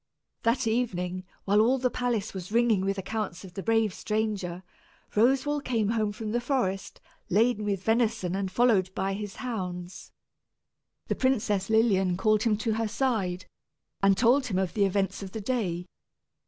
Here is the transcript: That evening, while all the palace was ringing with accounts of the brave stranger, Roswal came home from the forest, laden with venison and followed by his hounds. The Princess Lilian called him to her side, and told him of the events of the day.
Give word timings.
That 0.41 0.65
evening, 0.65 1.25
while 1.45 1.61
all 1.61 1.77
the 1.77 1.91
palace 1.91 2.33
was 2.33 2.51
ringing 2.51 2.81
with 2.81 2.97
accounts 2.97 3.43
of 3.45 3.53
the 3.53 3.61
brave 3.61 3.93
stranger, 3.93 4.63
Roswal 5.15 5.61
came 5.63 5.89
home 5.89 6.11
from 6.11 6.31
the 6.31 6.41
forest, 6.41 6.99
laden 7.29 7.65
with 7.65 7.83
venison 7.83 8.33
and 8.33 8.49
followed 8.51 8.91
by 8.95 9.13
his 9.13 9.35
hounds. 9.35 10.11
The 11.07 11.13
Princess 11.15 11.69
Lilian 11.69 12.17
called 12.17 12.41
him 12.41 12.57
to 12.57 12.73
her 12.73 12.87
side, 12.87 13.45
and 14.01 14.17
told 14.17 14.47
him 14.47 14.57
of 14.57 14.73
the 14.73 14.85
events 14.85 15.21
of 15.21 15.33
the 15.33 15.41
day. 15.41 15.85